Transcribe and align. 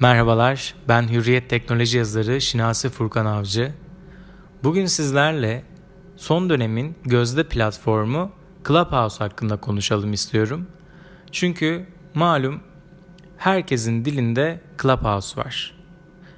Merhabalar, 0.00 0.74
ben 0.88 1.08
Hürriyet 1.08 1.50
Teknoloji 1.50 1.98
yazarı 1.98 2.40
Şinasi 2.40 2.88
Furkan 2.88 3.26
Avcı. 3.26 3.72
Bugün 4.64 4.86
sizlerle 4.86 5.64
son 6.16 6.50
dönemin 6.50 6.96
gözde 7.04 7.44
platformu 7.48 8.32
Clubhouse 8.68 9.18
hakkında 9.18 9.56
konuşalım 9.56 10.12
istiyorum. 10.12 10.66
Çünkü 11.32 11.86
malum 12.14 12.60
herkesin 13.36 14.04
dilinde 14.04 14.60
Clubhouse 14.82 15.40
var. 15.40 15.74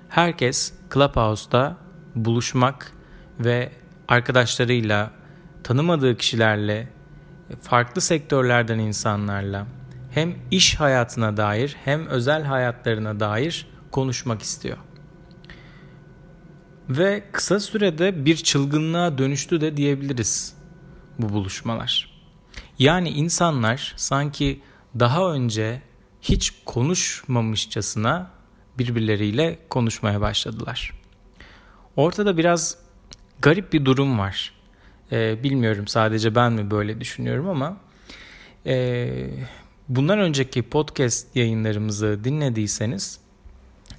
Herkes 0.08 0.72
Clubhouse'da 0.94 1.76
buluşmak 2.14 2.92
ve 3.40 3.72
arkadaşlarıyla, 4.08 5.10
tanımadığı 5.62 6.16
kişilerle, 6.16 6.88
farklı 7.60 8.00
sektörlerden 8.00 8.78
insanlarla 8.78 9.66
hem 10.10 10.34
iş 10.50 10.80
hayatına 10.80 11.36
dair 11.36 11.76
hem 11.84 12.06
özel 12.06 12.42
hayatlarına 12.42 13.20
dair 13.20 13.66
konuşmak 13.90 14.42
istiyor. 14.42 14.76
Ve 16.88 17.24
kısa 17.32 17.60
sürede 17.60 18.24
bir 18.24 18.36
çılgınlığa 18.36 19.18
dönüştü 19.18 19.60
de 19.60 19.76
diyebiliriz 19.76 20.54
bu 21.18 21.28
buluşmalar. 21.28 22.10
Yani 22.78 23.08
insanlar 23.08 23.94
sanki 23.96 24.60
daha 24.98 25.32
önce 25.32 25.82
hiç 26.22 26.52
konuşmamışçasına 26.64 28.30
birbirleriyle 28.78 29.58
konuşmaya 29.70 30.20
başladılar. 30.20 30.92
Ortada 31.96 32.36
biraz 32.36 32.78
garip 33.38 33.72
bir 33.72 33.84
durum 33.84 34.18
var. 34.18 34.54
Ee, 35.12 35.42
bilmiyorum 35.42 35.86
sadece 35.86 36.34
ben 36.34 36.52
mi 36.52 36.70
böyle 36.70 37.00
düşünüyorum 37.00 37.48
ama 37.48 37.76
e, 38.66 39.30
bundan 39.90 40.18
önceki 40.18 40.62
podcast 40.62 41.36
yayınlarımızı 41.36 42.20
dinlediyseniz 42.24 43.20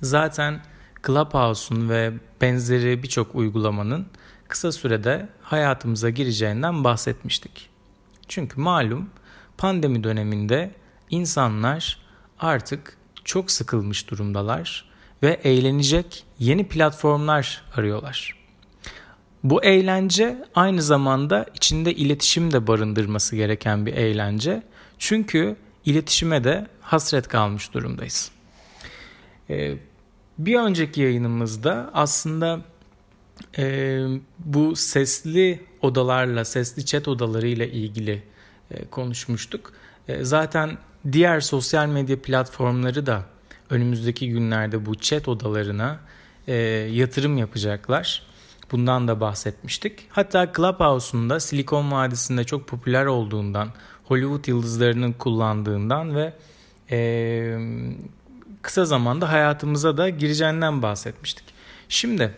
zaten 0.01 0.61
Clubhouse'un 1.07 1.89
ve 1.89 2.13
benzeri 2.41 3.03
birçok 3.03 3.35
uygulamanın 3.35 4.07
kısa 4.47 4.71
sürede 4.71 5.29
hayatımıza 5.41 6.09
gireceğinden 6.09 6.83
bahsetmiştik. 6.83 7.69
Çünkü 8.27 8.61
malum 8.61 9.09
pandemi 9.57 10.03
döneminde 10.03 10.71
insanlar 11.09 11.99
artık 12.39 12.97
çok 13.23 13.51
sıkılmış 13.51 14.09
durumdalar 14.09 14.89
ve 15.23 15.39
eğlenecek 15.43 16.23
yeni 16.39 16.67
platformlar 16.67 17.63
arıyorlar. 17.75 18.35
Bu 19.43 19.63
eğlence 19.63 20.45
aynı 20.55 20.81
zamanda 20.81 21.45
içinde 21.55 21.93
iletişim 21.93 22.53
de 22.53 22.67
barındırması 22.67 23.35
gereken 23.35 23.85
bir 23.85 23.93
eğlence. 23.93 24.63
Çünkü 24.99 25.57
iletişime 25.85 26.43
de 26.43 26.67
hasret 26.81 27.27
kalmış 27.27 27.73
durumdayız. 27.73 28.31
Ee, 29.49 29.77
bir 30.37 30.59
önceki 30.59 31.01
yayınımızda 31.01 31.89
aslında 31.93 32.61
e, 33.57 33.99
bu 34.39 34.75
sesli 34.75 35.59
odalarla, 35.81 36.45
sesli 36.45 36.85
chat 36.85 37.07
odalarıyla 37.07 37.65
ilgili 37.65 38.23
e, 38.71 38.85
konuşmuştuk. 38.85 39.73
E, 40.07 40.23
zaten 40.23 40.77
diğer 41.11 41.39
sosyal 41.39 41.87
medya 41.87 42.21
platformları 42.21 43.05
da 43.05 43.23
önümüzdeki 43.69 44.29
günlerde 44.29 44.85
bu 44.85 44.95
chat 44.95 45.27
odalarına 45.27 45.99
yatırım 46.91 47.37
yapacaklar. 47.37 48.23
Bundan 48.71 49.07
da 49.07 49.19
bahsetmiştik. 49.19 50.07
Hatta 50.09 50.51
Clubhouse'un 50.57 51.29
da 51.29 51.39
Silikon 51.39 51.91
Vadisi'nde 51.91 52.43
çok 52.43 52.67
popüler 52.67 53.05
olduğundan, 53.05 53.69
Hollywood 54.11 54.47
yıldızlarının 54.47 55.13
kullandığından 55.13 56.15
ve 56.15 56.33
e, 56.91 57.57
kısa 58.61 58.85
zamanda 58.85 59.31
hayatımıza 59.31 59.97
da 59.97 60.09
gireceğinden 60.09 60.81
bahsetmiştik. 60.81 61.45
Şimdi 61.89 62.33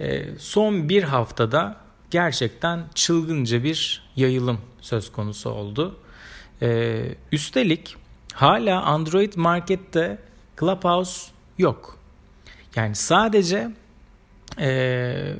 e, 0.00 0.38
son 0.38 0.88
bir 0.88 1.02
haftada 1.02 1.76
gerçekten 2.10 2.84
çılgınca 2.94 3.64
bir 3.64 4.02
yayılım 4.16 4.58
söz 4.80 5.12
konusu 5.12 5.50
oldu. 5.50 5.96
E, 6.62 7.00
üstelik 7.32 7.96
hala 8.32 8.82
Android 8.82 9.32
markette 9.36 10.18
Clubhouse 10.60 11.30
yok. 11.58 11.98
Yani 12.76 12.94
sadece 12.94 13.70
e, 14.58 15.34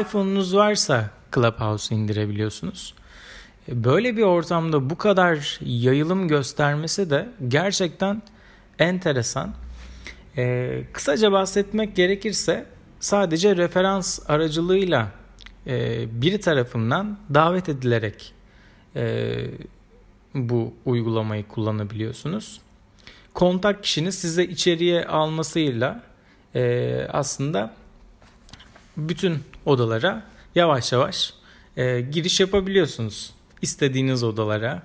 iPhone'unuz 0.00 0.56
varsa 0.56 1.10
Clubhouse 1.34 1.94
indirebiliyorsunuz. 1.94 2.94
Böyle 3.68 4.16
bir 4.16 4.22
ortamda 4.22 4.90
bu 4.90 4.98
kadar 4.98 5.58
yayılım 5.60 6.28
göstermesi 6.28 7.10
de 7.10 7.28
gerçekten 7.48 8.22
enteresan. 8.78 9.54
Ee, 10.36 10.82
kısaca 10.92 11.32
bahsetmek 11.32 11.96
gerekirse 11.96 12.66
sadece 13.00 13.56
referans 13.56 14.30
aracılığıyla 14.30 15.08
e, 15.66 16.04
biri 16.22 16.40
tarafından 16.40 17.18
davet 17.34 17.68
edilerek 17.68 18.32
e, 18.96 19.34
bu 20.34 20.74
uygulamayı 20.84 21.48
kullanabiliyorsunuz. 21.48 22.60
Kontak 23.34 23.82
kişinin 23.82 24.10
size 24.10 24.44
içeriye 24.44 25.04
almasıyla 25.04 26.02
e, 26.54 27.06
aslında 27.12 27.74
bütün 28.96 29.38
odalara 29.64 30.22
yavaş 30.54 30.92
yavaş 30.92 31.34
e, 31.76 32.00
giriş 32.00 32.40
yapabiliyorsunuz. 32.40 33.35
İstediğiniz 33.62 34.22
odalara 34.22 34.82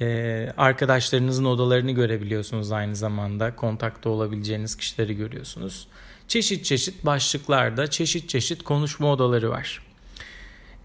ee, 0.00 0.52
arkadaşlarınızın 0.56 1.44
odalarını 1.44 1.92
görebiliyorsunuz 1.92 2.72
aynı 2.72 2.96
zamanda. 2.96 3.56
Kontakta 3.56 4.10
olabileceğiniz 4.10 4.76
kişileri 4.76 5.16
görüyorsunuz. 5.16 5.88
Çeşit 6.28 6.64
çeşit 6.64 7.06
başlıklarda 7.06 7.86
çeşit 7.86 8.28
çeşit 8.28 8.62
konuşma 8.62 9.12
odaları 9.12 9.50
var. 9.50 9.82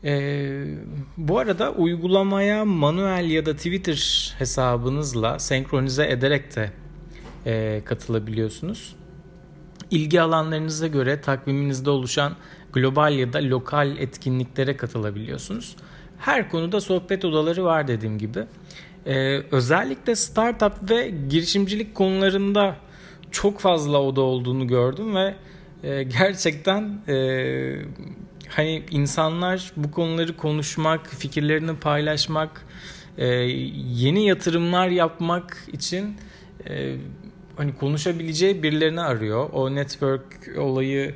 Ee, 0.04 0.66
bu 1.18 1.40
arada 1.40 1.72
uygulamaya 1.72 2.66
manuel 2.66 3.32
ya 3.32 3.46
da 3.46 3.56
Twitter 3.56 4.34
hesabınızla 4.40 5.40
senkronize 5.40 6.08
ederek 6.10 6.56
de 6.56 6.72
e, 7.46 7.82
katılabiliyorsunuz. 7.86 8.96
İlgi 9.92 10.22
alanlarınıza 10.22 10.88
göre 10.88 11.22
takviminizde 11.22 11.90
oluşan 11.90 12.36
global 12.74 13.14
ya 13.14 13.34
da 13.34 13.40
lokal 13.40 13.98
etkinliklere 13.98 14.78
katılabiliyorsunuz. 14.78 15.76
Her 16.24 16.50
konuda 16.50 16.82
sohbet 16.82 17.26
odaları 17.26 17.64
var 17.64 17.88
dediğim 17.88 18.18
gibi. 18.18 18.40
Ee, 19.06 19.42
özellikle 19.52 20.16
startup 20.16 20.90
ve 20.90 21.14
girişimcilik 21.30 21.96
konularında 21.96 22.76
çok 23.32 23.60
fazla 23.60 24.02
oda 24.02 24.22
olduğunu 24.22 24.68
gördüm 24.68 25.16
ve 25.16 25.36
e, 25.84 26.04
gerçekten 26.04 27.02
e, 27.08 27.16
hani 28.50 28.84
insanlar 28.92 29.72
bu 29.78 29.92
konuları 29.92 30.38
konuşmak, 30.38 31.08
fikirlerini 31.08 31.76
paylaşmak, 31.76 32.66
e, 33.18 33.26
yeni 33.96 34.28
yatırımlar 34.28 34.88
yapmak 34.88 35.58
için 35.74 36.18
e, 36.70 36.96
hani 37.58 37.76
konuşabileceği 37.76 38.64
birilerini 38.64 39.02
arıyor. 39.02 39.50
O 39.54 39.76
network 39.76 40.58
olayı 40.58 41.16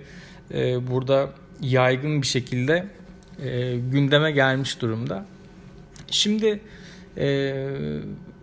e, 0.53 0.87
burada 0.87 1.29
yaygın 1.61 2.21
bir 2.21 2.27
şekilde 2.27 2.87
e, 3.43 3.77
gündeme 3.91 4.31
gelmiş 4.31 4.81
durumda. 4.81 5.25
Şimdi 6.11 6.61
ee, 7.17 7.67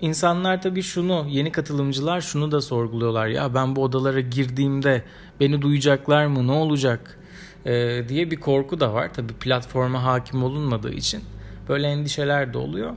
insanlar 0.00 0.62
tabii 0.62 0.82
şunu, 0.82 1.26
yeni 1.28 1.52
katılımcılar 1.52 2.20
şunu 2.20 2.52
da 2.52 2.60
sorguluyorlar. 2.60 3.26
Ya 3.26 3.54
ben 3.54 3.76
bu 3.76 3.82
odalara 3.82 4.20
girdiğimde 4.20 5.02
beni 5.40 5.62
duyacaklar 5.62 6.26
mı, 6.26 6.46
ne 6.46 6.52
olacak 6.52 7.18
ee, 7.66 8.04
diye 8.08 8.30
bir 8.30 8.36
korku 8.36 8.80
da 8.80 8.94
var. 8.94 9.14
Tabii 9.14 9.32
platforma 9.32 10.04
hakim 10.04 10.44
olunmadığı 10.44 10.92
için 10.92 11.20
böyle 11.68 11.86
endişeler 11.86 12.54
de 12.54 12.58
oluyor. 12.58 12.92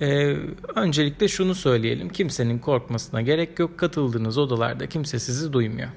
Ee, 0.00 0.36
öncelikle 0.74 1.28
şunu 1.28 1.54
söyleyelim. 1.54 2.08
Kimsenin 2.08 2.58
korkmasına 2.58 3.20
gerek 3.22 3.58
yok. 3.58 3.78
Katıldığınız 3.78 4.38
odalarda 4.38 4.86
kimse 4.86 5.18
sizi 5.18 5.52
duymuyor. 5.52 5.88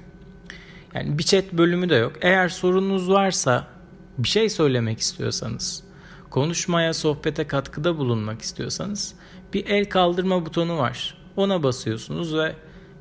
Yani 0.94 1.18
bir 1.18 1.22
chat 1.22 1.52
bölümü 1.52 1.88
de 1.88 1.94
yok. 1.94 2.12
Eğer 2.20 2.48
sorunuz 2.48 3.10
varsa 3.10 3.73
bir 4.18 4.28
şey 4.28 4.48
söylemek 4.48 4.98
istiyorsanız 4.98 5.84
konuşmaya, 6.30 6.94
sohbete 6.94 7.46
katkıda 7.46 7.98
bulunmak 7.98 8.42
istiyorsanız 8.42 9.14
bir 9.52 9.66
el 9.66 9.88
kaldırma 9.88 10.46
butonu 10.46 10.78
var. 10.78 11.18
Ona 11.36 11.62
basıyorsunuz 11.62 12.34
ve 12.34 12.54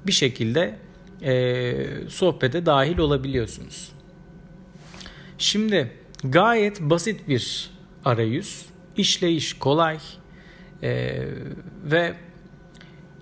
bir 0.07 0.12
şekilde 0.12 0.80
e, 1.21 2.10
sohbete 2.10 2.65
dahil 2.65 2.98
olabiliyorsunuz. 2.98 3.92
Şimdi 5.38 5.92
gayet 6.24 6.81
basit 6.81 7.27
bir 7.27 7.69
arayüz, 8.06 8.65
işleyiş 8.98 9.54
kolay 9.54 9.98
e, 10.83 11.21
ve 11.83 12.13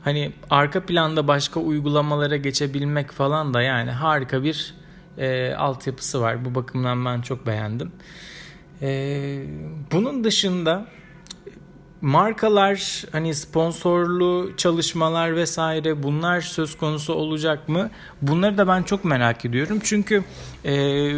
hani 0.04 0.32
arka 0.50 0.86
planda 0.86 1.28
başka 1.28 1.60
uygulamalara 1.60 2.38
geçebilmek 2.38 3.12
falan 3.12 3.54
da 3.54 3.62
yani 3.62 3.92
harika 3.92 4.44
bir 4.44 4.74
e, 5.18 5.54
altyapısı 5.54 6.22
var. 6.22 6.46
Bu 6.46 6.56
bakımdan 6.56 7.06
ben 7.06 7.22
çok 7.22 7.48
beğendim. 7.48 7.92
Ee, 8.82 9.44
bunun 9.92 10.24
dışında 10.24 10.86
markalar 12.02 13.04
hani 13.12 13.36
sponsorlu 13.36 14.52
çalışmalar 14.58 15.36
vesaire 15.36 16.04
bunlar 16.04 16.42
söz 16.42 16.78
konusu 16.78 17.14
olacak 17.14 17.70
mı? 17.70 17.90
Bunları 18.22 18.58
da 18.58 18.68
ben 18.68 18.84
çok 18.84 19.06
merak 19.06 19.46
ediyorum. 19.46 19.80
Çünkü 19.84 20.24
e, 20.66 21.12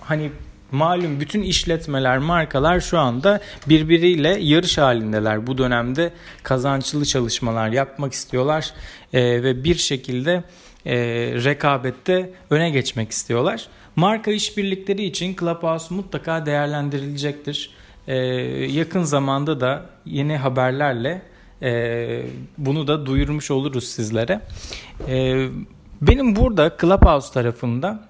hani 0.00 0.30
malum 0.72 1.20
bütün 1.20 1.42
işletmeler, 1.42 2.18
markalar 2.18 2.80
şu 2.80 2.98
anda 2.98 3.40
birbiriyle 3.68 4.38
yarış 4.40 4.78
halindeler. 4.78 5.46
Bu 5.46 5.58
dönemde 5.58 6.12
kazançlı 6.42 7.04
çalışmalar 7.04 7.68
yapmak 7.68 8.12
istiyorlar 8.12 8.72
e, 9.12 9.42
ve 9.42 9.64
bir 9.64 9.74
şekilde 9.74 10.44
e, 10.88 10.96
rekabette 11.44 12.32
öne 12.50 12.70
geçmek 12.70 13.10
istiyorlar. 13.10 13.68
Marka 13.96 14.30
işbirlikleri 14.30 15.04
için 15.04 15.36
Clubhouse 15.36 15.94
mutlaka 15.94 16.46
değerlendirilecektir. 16.46 17.70
Ee, 18.06 18.16
yakın 18.70 19.02
zamanda 19.02 19.60
da 19.60 19.86
yeni 20.06 20.36
haberlerle 20.36 21.22
e, 21.62 22.22
bunu 22.58 22.86
da 22.86 23.06
duyurmuş 23.06 23.50
oluruz 23.50 23.84
sizlere. 23.84 24.40
E, 25.08 25.48
benim 26.00 26.36
burada 26.36 26.76
Clubhouse 26.80 27.32
tarafında 27.32 28.08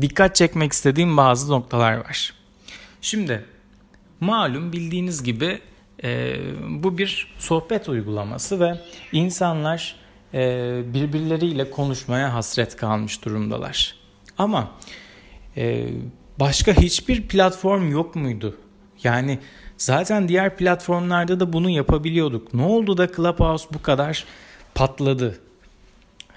dikkat 0.00 0.36
çekmek 0.36 0.72
istediğim 0.72 1.16
bazı 1.16 1.52
noktalar 1.52 1.96
var. 1.96 2.34
Şimdi 3.00 3.44
malum 4.20 4.72
bildiğiniz 4.72 5.22
gibi 5.22 5.60
e, 6.04 6.36
bu 6.68 6.98
bir 6.98 7.34
sohbet 7.38 7.88
uygulaması 7.88 8.60
ve 8.60 8.80
insanlar 9.12 10.03
e, 10.34 10.82
birbirleriyle 10.94 11.70
konuşmaya 11.70 12.34
hasret 12.34 12.76
kalmış 12.76 13.24
durumdalar. 13.24 13.94
Ama 14.38 14.70
e, 15.56 15.86
başka 16.40 16.72
hiçbir 16.72 17.28
platform 17.28 17.90
yok 17.90 18.14
muydu? 18.14 18.56
Yani 19.02 19.38
zaten 19.76 20.28
diğer 20.28 20.56
platformlarda 20.56 21.40
da 21.40 21.52
bunu 21.52 21.70
yapabiliyorduk. 21.70 22.54
Ne 22.54 22.62
oldu 22.62 22.96
da 22.96 23.12
Clubhouse 23.12 23.68
bu 23.74 23.82
kadar 23.82 24.24
patladı? 24.74 25.38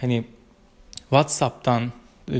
Hani 0.01 0.25
WhatsApp'tan, 0.99 1.91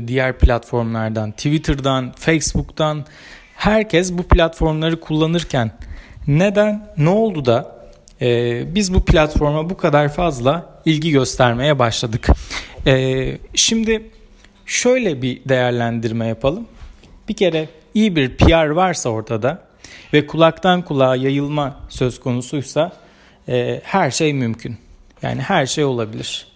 diğer 0.06 0.38
platformlardan, 0.38 1.32
Twitter'dan, 1.32 2.12
Facebook'tan 2.12 3.06
herkes 3.54 4.12
bu 4.12 4.22
platformları 4.22 5.00
kullanırken 5.00 5.70
neden, 6.26 6.94
ne 6.96 7.08
oldu 7.08 7.44
da 7.44 7.77
e, 8.22 8.62
biz 8.74 8.94
bu 8.94 9.04
platforma 9.04 9.70
bu 9.70 9.76
kadar 9.76 10.12
fazla 10.12 10.80
ilgi 10.84 11.10
göstermeye 11.10 11.78
başladık? 11.78 12.26
E, 12.86 13.38
şimdi 13.54 14.10
şöyle 14.66 15.22
bir 15.22 15.40
değerlendirme 15.48 16.26
yapalım. 16.26 16.66
Bir 17.28 17.34
kere 17.34 17.68
iyi 17.94 18.16
bir 18.16 18.36
PR 18.36 18.68
varsa 18.68 19.08
ortada 19.08 19.62
ve 20.12 20.26
kulaktan 20.26 20.82
kulağa 20.82 21.16
yayılma 21.16 21.80
söz 21.88 22.20
konusuysa 22.20 22.92
e, 23.48 23.80
her 23.84 24.10
şey 24.10 24.32
mümkün. 24.32 24.76
Yani 25.22 25.40
her 25.40 25.66
şey 25.66 25.84
olabilir. 25.84 26.46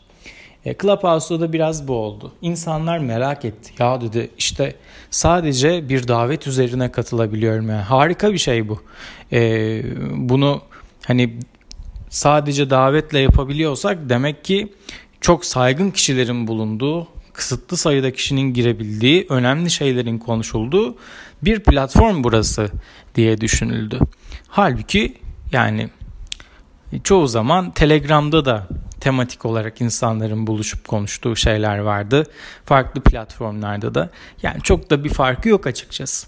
E, 0.64 0.74
Clubhouse'da 0.74 1.40
da 1.40 1.52
biraz 1.52 1.88
bu 1.88 1.92
oldu. 1.92 2.32
İnsanlar 2.42 2.98
merak 2.98 3.44
etti. 3.44 3.72
Ya 3.78 4.00
dedi 4.00 4.30
işte 4.38 4.74
sadece 5.10 5.88
bir 5.88 6.08
davet 6.08 6.46
üzerine 6.46 6.92
katılabiliyorum. 6.92 7.68
Yani 7.68 7.82
harika 7.82 8.32
bir 8.32 8.38
şey 8.38 8.68
bu. 8.68 8.82
E, 9.32 9.82
bunu 10.16 10.62
hani 11.06 11.38
sadece 12.12 12.70
davetle 12.70 13.18
yapabiliyorsak 13.18 13.98
demek 14.08 14.44
ki 14.44 14.72
çok 15.20 15.44
saygın 15.44 15.90
kişilerin 15.90 16.46
bulunduğu 16.46 17.08
kısıtlı 17.32 17.76
sayıda 17.76 18.12
kişinin 18.12 18.54
girebildiği, 18.54 19.26
önemli 19.28 19.70
şeylerin 19.70 20.18
konuşulduğu 20.18 20.96
bir 21.42 21.60
platform 21.60 22.24
burası 22.24 22.68
diye 23.14 23.40
düşünüldü. 23.40 23.98
Halbuki 24.48 25.14
yani 25.52 25.88
çoğu 27.04 27.26
zaman 27.26 27.70
Telegram'da 27.70 28.44
da 28.44 28.68
tematik 29.00 29.44
olarak 29.44 29.80
insanların 29.80 30.46
buluşup 30.46 30.88
konuştuğu 30.88 31.36
şeyler 31.36 31.78
vardı. 31.78 32.26
Farklı 32.64 33.00
platformlarda 33.00 33.94
da. 33.94 34.10
Yani 34.42 34.62
çok 34.62 34.90
da 34.90 35.04
bir 35.04 35.10
farkı 35.10 35.48
yok 35.48 35.66
açıkçası. 35.66 36.26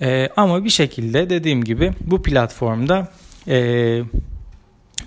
Ee, 0.00 0.28
ama 0.36 0.64
bir 0.64 0.70
şekilde 0.70 1.30
dediğim 1.30 1.64
gibi 1.64 1.92
bu 2.00 2.22
platformda 2.22 3.12
e, 3.48 4.02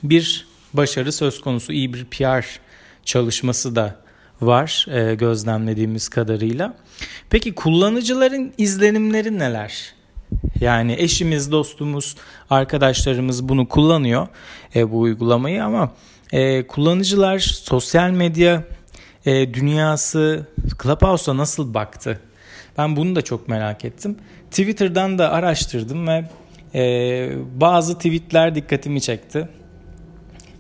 bir 0.10 0.48
başarı 0.74 1.12
söz 1.12 1.42
konusu 1.42 1.74
iyi 1.74 1.94
bir 1.94 2.06
PR 2.06 2.60
çalışması 3.06 3.76
da 3.76 3.96
var 4.42 4.86
e, 4.92 5.16
gözlemlediğimiz 5.16 6.10
kadarıyla. 6.10 6.74
Peki 7.30 7.56
kullanıcıların 7.56 8.54
izlenimleri 8.58 9.40
neler? 9.40 9.94
Yani 10.62 10.96
eşimiz, 11.00 11.52
dostumuz, 11.52 12.16
arkadaşlarımız 12.50 13.50
bunu 13.50 13.68
kullanıyor 13.68 14.28
e, 14.76 14.92
bu 14.92 15.00
uygulamayı 15.00 15.64
ama 15.64 15.92
e, 16.32 16.68
kullanıcılar 16.68 17.40
sosyal 17.40 18.10
medya 18.10 18.64
e, 19.26 19.54
dünyası 19.54 20.48
Clubhouse'a 20.84 21.38
nasıl 21.38 21.74
baktı? 21.74 22.20
Ben 22.78 22.96
bunu 22.96 23.16
da 23.16 23.22
çok 23.22 23.48
merak 23.48 23.86
ettim. 23.86 24.18
Twitter'dan 24.50 25.18
da 25.18 25.32
araştırdım 25.32 26.08
ve 26.08 26.30
e, 26.76 27.30
bazı 27.56 27.96
tweetler 27.96 28.56
dikkatimi 28.56 29.02
çekti. 29.02 29.50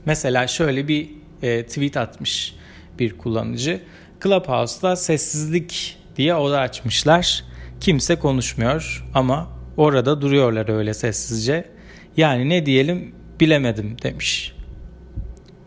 Mesela 0.05 0.47
şöyle 0.47 0.87
bir 0.87 1.09
e, 1.41 1.65
tweet 1.65 1.97
atmış 1.97 2.55
bir 2.99 3.17
kullanıcı. 3.17 3.81
Clubhouse'da 4.23 4.95
sessizlik 4.95 5.97
diye 6.17 6.35
oda 6.35 6.59
açmışlar. 6.59 7.43
Kimse 7.81 8.15
konuşmuyor 8.15 9.05
ama 9.13 9.49
orada 9.77 10.21
duruyorlar 10.21 10.69
öyle 10.69 10.93
sessizce. 10.93 11.69
Yani 12.17 12.49
ne 12.49 12.65
diyelim 12.65 13.15
bilemedim 13.39 13.97
demiş. 14.03 14.55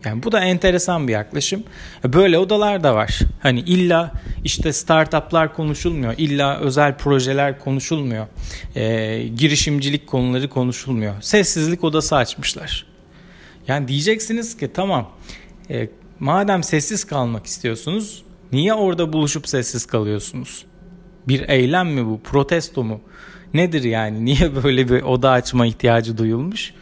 Yani 0.05 0.23
bu 0.23 0.31
da 0.31 0.39
enteresan 0.39 1.07
bir 1.07 1.13
yaklaşım. 1.13 1.63
Böyle 2.03 2.37
odalar 2.37 2.83
da 2.83 2.95
var. 2.95 3.19
Hani 3.39 3.59
illa 3.59 4.11
işte 4.43 4.73
startuplar 4.73 5.53
konuşulmuyor. 5.53 6.13
illa 6.17 6.59
özel 6.59 6.97
projeler 6.97 7.59
konuşulmuyor. 7.59 8.27
E, 8.75 9.27
girişimcilik 9.27 10.07
konuları 10.07 10.49
konuşulmuyor. 10.49 11.13
Sessizlik 11.21 11.83
odası 11.83 12.15
açmışlar. 12.15 12.88
Yani 13.69 13.87
diyeceksiniz 13.87 14.57
ki 14.57 14.69
tamam 14.73 15.09
e, 15.69 15.89
Madem 16.19 16.63
sessiz 16.63 17.03
kalmak 17.03 17.45
istiyorsunuz, 17.45 18.23
niye 18.51 18.73
orada 18.73 19.13
buluşup 19.13 19.49
sessiz 19.49 19.85
kalıyorsunuz? 19.85 20.65
Bir 21.27 21.49
eylem 21.49 21.87
mi 21.87 22.05
bu? 22.05 22.21
Protesto 22.23 22.83
mu? 22.83 23.01
Nedir 23.53 23.83
yani? 23.83 24.25
Niye 24.25 24.63
böyle 24.63 24.89
bir 24.89 25.01
oda 25.01 25.31
açma 25.31 25.65
ihtiyacı 25.65 26.17
duyulmuş? 26.17 26.73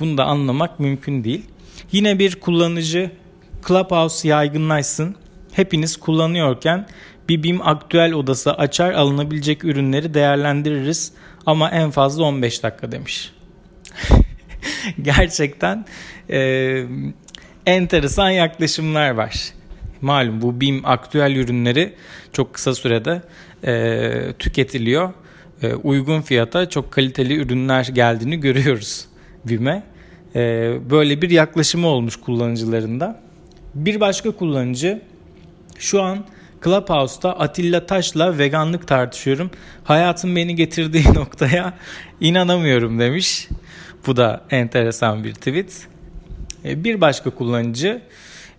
Bunu 0.00 0.18
da 0.18 0.24
anlamak 0.24 0.80
mümkün 0.80 1.24
değil. 1.24 1.44
Yine 1.92 2.18
bir 2.18 2.40
kullanıcı 2.40 3.10
Clubhouse 3.68 4.28
yaygınlaşsın. 4.28 5.16
Hepiniz 5.52 5.96
kullanıyorken 5.96 6.86
bir 7.28 7.42
BİM 7.42 7.66
aktüel 7.66 8.12
odası 8.12 8.52
açar 8.52 8.92
alınabilecek 8.92 9.64
ürünleri 9.64 10.14
değerlendiririz 10.14 11.12
ama 11.46 11.70
en 11.70 11.90
fazla 11.90 12.22
15 12.22 12.62
dakika 12.62 12.92
demiş. 12.92 13.32
Gerçekten 15.02 15.84
e, 16.30 16.84
enteresan 17.66 18.30
yaklaşımlar 18.30 19.10
var. 19.10 19.52
Malum 20.00 20.42
bu 20.42 20.60
BİM 20.60 20.80
aktüel 20.84 21.36
ürünleri 21.36 21.94
çok 22.32 22.54
kısa 22.54 22.74
sürede 22.74 23.22
e, 23.64 24.32
tüketiliyor. 24.38 25.12
E, 25.62 25.74
uygun 25.74 26.20
fiyata 26.20 26.68
çok 26.68 26.92
kaliteli 26.92 27.34
ürünler 27.34 27.84
geldiğini 27.84 28.40
görüyoruz 28.40 29.06
BİM'e. 29.44 29.82
E, 30.34 30.40
böyle 30.90 31.22
bir 31.22 31.30
yaklaşımı 31.30 31.86
olmuş 31.86 32.16
kullanıcılarında. 32.16 33.20
Bir 33.74 34.00
başka 34.00 34.30
kullanıcı 34.30 35.02
şu 35.78 36.02
an 36.02 36.24
Clubhouse'da 36.64 37.38
Atilla 37.38 37.86
Taş'la 37.86 38.38
veganlık 38.38 38.88
tartışıyorum. 38.88 39.50
Hayatım 39.84 40.36
beni 40.36 40.56
getirdiği 40.56 41.04
noktaya 41.14 41.74
inanamıyorum 42.20 42.98
demiş. 42.98 43.48
Bu 44.06 44.16
da 44.16 44.44
enteresan 44.50 45.24
bir 45.24 45.34
tweet. 45.34 45.88
E, 46.64 46.84
bir 46.84 47.00
başka 47.00 47.30
kullanıcı 47.30 48.02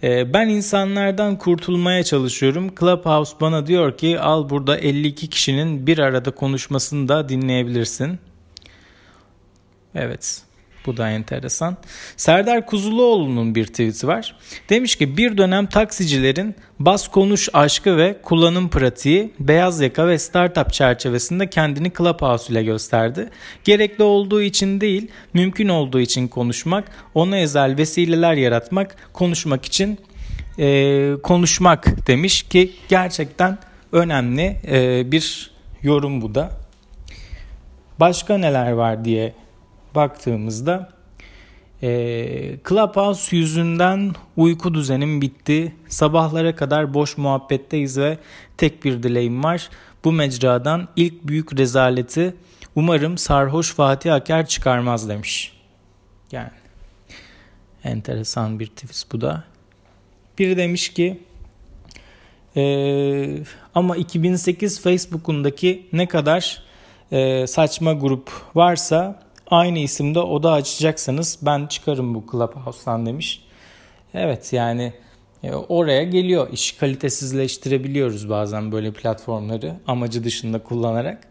e, 0.03 0.33
ben 0.33 0.49
insanlardan 0.49 1.37
kurtulmaya 1.37 2.03
çalışıyorum. 2.03 2.75
Clubhouse 2.79 3.35
bana 3.41 3.67
diyor 3.67 3.97
ki 3.97 4.19
al 4.19 4.49
burada 4.49 4.77
52 4.77 5.29
kişinin 5.29 5.87
bir 5.87 5.97
arada 5.97 6.31
konuşmasını 6.31 7.07
da 7.07 7.29
dinleyebilirsin. 7.29 8.19
Evet. 9.95 10.41
Bu 10.85 10.97
da 10.97 11.09
enteresan. 11.09 11.77
Serdar 12.17 12.65
Kuzuluoğlu'nun 12.65 13.55
bir 13.55 13.65
tweet'i 13.65 14.07
var. 14.07 14.35
Demiş 14.69 14.95
ki 14.95 15.17
bir 15.17 15.37
dönem 15.37 15.65
taksicilerin 15.65 16.55
bas 16.79 17.07
konuş 17.07 17.49
aşkı 17.53 17.97
ve 17.97 18.17
kullanım 18.23 18.69
pratiği 18.69 19.33
beyaz 19.39 19.81
yaka 19.81 20.07
ve 20.07 20.19
startup 20.19 20.73
çerçevesinde 20.73 21.49
kendini 21.49 21.91
Clubhouse 21.97 22.53
ile 22.53 22.63
gösterdi. 22.63 23.29
Gerekli 23.63 24.03
olduğu 24.03 24.41
için 24.41 24.81
değil, 24.81 25.07
mümkün 25.33 25.67
olduğu 25.67 25.99
için 25.99 26.27
konuşmak, 26.27 26.83
ona 27.13 27.35
özel 27.35 27.77
vesileler 27.77 28.33
yaratmak, 28.33 28.95
konuşmak 29.13 29.65
için 29.65 29.99
e, 30.59 31.11
konuşmak 31.23 32.07
demiş 32.07 32.43
ki 32.43 32.71
gerçekten 32.89 33.57
önemli 33.91 34.57
e, 34.67 35.11
bir 35.11 35.51
yorum 35.81 36.21
bu 36.21 36.35
da. 36.35 36.51
Başka 37.99 38.37
neler 38.37 38.71
var 38.71 39.05
diye 39.05 39.33
baktığımızda 39.95 40.89
E, 41.83 42.57
Clubhouse 42.69 43.37
yüzünden 43.37 44.13
uyku 44.37 44.73
düzenim 44.73 45.21
bitti. 45.21 45.75
Sabahlara 45.87 46.55
kadar 46.55 46.93
boş 46.93 47.17
muhabbetteyiz 47.17 47.97
ve 47.97 48.17
tek 48.57 48.83
bir 48.83 49.03
dileğim 49.03 49.43
var. 49.43 49.69
Bu 50.03 50.11
mecradan 50.11 50.87
ilk 50.95 51.23
büyük 51.23 51.57
rezaleti 51.57 52.35
umarım 52.75 53.17
sarhoş 53.17 53.73
Fatih 53.73 54.13
Aker 54.13 54.45
çıkarmaz 54.47 55.09
demiş. 55.09 55.53
Yani 56.31 56.51
enteresan 57.83 58.59
bir 58.59 58.67
tweet 58.67 59.05
bu 59.11 59.21
da. 59.21 59.43
Biri 60.39 60.57
demiş 60.57 60.89
ki 60.89 61.19
ee, 62.55 63.37
ama 63.75 63.97
2008 63.97 64.81
Facebook'undaki 64.81 65.87
ne 65.93 66.07
kadar 66.07 66.63
e, 67.11 67.47
saçma 67.47 67.93
grup 67.93 68.31
varsa 68.55 69.22
aynı 69.53 69.79
isimde 69.79 70.19
oda 70.19 70.51
açacaksanız 70.51 71.39
ben 71.41 71.67
çıkarım 71.67 72.15
bu 72.15 72.23
Clubhouse'dan 72.31 73.05
demiş. 73.05 73.43
Evet 74.13 74.53
yani 74.53 74.93
e, 75.43 75.53
oraya 75.53 76.03
geliyor. 76.03 76.47
İş 76.51 76.71
kalitesizleştirebiliyoruz 76.71 78.29
bazen 78.29 78.71
böyle 78.71 78.93
platformları 78.93 79.73
amacı 79.87 80.23
dışında 80.23 80.63
kullanarak. 80.63 81.27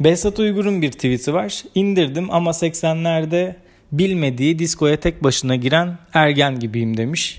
Behzat 0.00 0.38
Uygur'un 0.38 0.82
bir 0.82 0.92
tweet'i 0.92 1.34
var. 1.34 1.62
İndirdim 1.74 2.30
ama 2.30 2.50
80'lerde 2.50 3.54
bilmediği 3.92 4.58
diskoya 4.58 5.00
tek 5.00 5.24
başına 5.24 5.56
giren 5.56 5.98
ergen 6.14 6.60
gibiyim 6.60 6.96
demiş. 6.96 7.38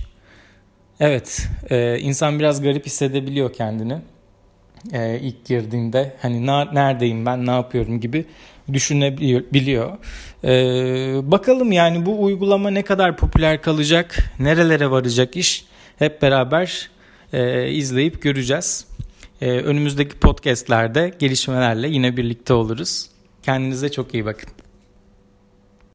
Evet, 1.00 1.48
e, 1.70 2.00
insan 2.00 2.40
biraz 2.40 2.62
garip 2.62 2.86
hissedebiliyor 2.86 3.54
kendini. 3.54 3.98
E, 4.94 5.20
ilk 5.20 5.46
girdiğinde 5.46 6.16
hani 6.22 6.46
na, 6.46 6.66
neredeyim 6.66 7.26
ben, 7.26 7.46
ne 7.46 7.52
yapıyorum 7.52 8.00
gibi 8.00 8.26
düşünebiliyor. 8.74 9.98
E, 10.44 10.52
bakalım 11.32 11.72
yani 11.72 12.06
bu 12.06 12.24
uygulama 12.24 12.70
ne 12.70 12.82
kadar 12.82 13.18
popüler 13.18 13.62
kalacak, 13.62 14.18
nerelere 14.40 14.92
varacak 14.92 15.38
iş 15.38 15.66
hep 16.00 16.22
beraber 16.22 16.90
e, 17.34 17.72
izleyip 17.72 18.22
göreceğiz. 18.22 18.88
E, 19.42 19.52
önümüzdeki 19.52 20.20
podcastlerde 20.20 21.14
gelişmelerle 21.20 21.88
yine 21.88 22.18
birlikte 22.18 22.54
oluruz. 22.54 23.10
Kendinize 23.44 23.92
çok 23.92 24.14
iyi 24.14 24.26
bakın. 24.26 24.50